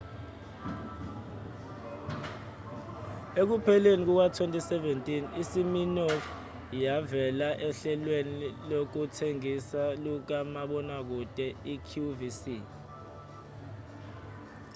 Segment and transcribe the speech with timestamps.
[3.41, 5.07] ekupheleni kuka-2017
[5.41, 6.23] isiminoff
[6.83, 12.43] yavela ohlelweni lokuthengisa lukamabonakude iqvc